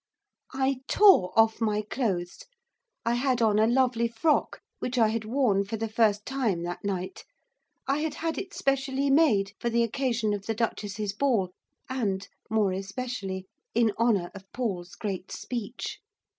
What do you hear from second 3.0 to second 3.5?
I had